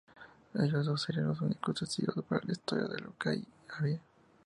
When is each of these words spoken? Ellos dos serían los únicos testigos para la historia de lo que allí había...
Ellos 0.55 0.87
dos 0.87 1.03
serían 1.03 1.27
los 1.27 1.41
únicos 1.41 1.75
testigos 1.75 2.25
para 2.27 2.43
la 2.47 2.53
historia 2.53 2.87
de 2.87 2.97
lo 3.01 3.15
que 3.19 3.29
allí 3.29 3.47
había... 3.77 4.01